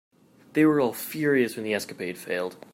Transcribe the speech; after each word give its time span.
They 0.53 0.65
were 0.65 0.81
all 0.81 0.93
furious 0.95 1.55
when 1.55 1.63
the 1.63 1.75
escapade 1.75 2.17
failed. 2.17 2.57